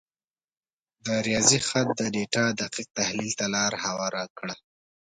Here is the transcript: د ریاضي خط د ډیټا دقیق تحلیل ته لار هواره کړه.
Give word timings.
د 1.05 1.07
ریاضي 1.27 1.59
خط 1.67 1.87
د 1.99 2.01
ډیټا 2.15 2.45
دقیق 2.61 2.87
تحلیل 2.99 3.31
ته 3.39 3.45
لار 3.55 3.73
هواره 3.85 4.23
کړه. 4.37 4.55